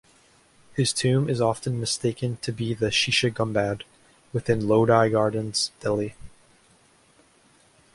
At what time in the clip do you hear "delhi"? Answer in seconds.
5.79-6.15